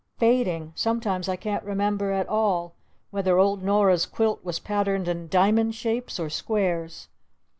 Fading! 0.17 0.71
Sometimes 0.73 1.29
I 1.29 1.35
can't 1.35 1.63
remember 1.63 2.11
at 2.11 2.27
all 2.27 2.73
whether 3.11 3.37
old 3.37 3.61
Nora's 3.61 4.07
quilt 4.07 4.43
was 4.43 4.57
patterned 4.57 5.07
in 5.07 5.27
diamond 5.27 5.75
shapes 5.75 6.19
or 6.19 6.27
squares. 6.27 7.07